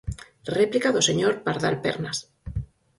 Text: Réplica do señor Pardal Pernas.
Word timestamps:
Réplica 0.57 0.89
do 0.95 1.05
señor 1.09 1.33
Pardal 1.45 1.75
Pernas. 1.83 2.17